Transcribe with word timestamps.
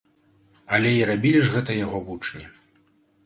Але 0.77 0.93
і 0.99 1.03
рабілі 1.09 1.43
ж 1.47 1.53
гэта 1.55 1.77
яго 1.85 1.97
вучні. 2.07 2.45